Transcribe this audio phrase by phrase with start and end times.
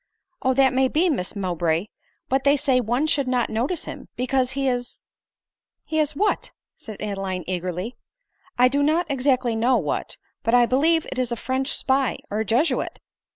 [0.41, 1.85] "Oh, that may be, Miss Mowbray;
[2.27, 5.03] but they say one should not notice him, because he is
[5.83, 7.95] ""He is what?" said Adeline eagerly."
[8.57, 12.39] I do not exactly know what; but I believe it is a French spy or
[12.39, 12.97] a Jesuit."